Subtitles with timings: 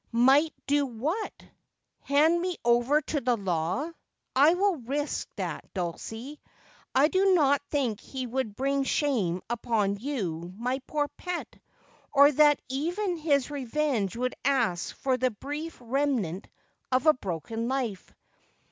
[0.15, 1.45] •Might do what'?'
[2.05, 3.91] Hand me over to the law!
[4.35, 6.41] I will risk that, Dulcie.
[6.95, 11.55] I do not think he would bring shame upon you, my poor pet;
[12.11, 16.47] or that even his revenge would ask for the brief remnant
[16.91, 18.11] of a broken life.